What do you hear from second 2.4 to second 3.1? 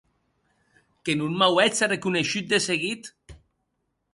de seguit!